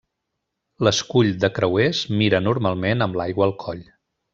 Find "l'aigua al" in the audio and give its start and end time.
3.23-3.59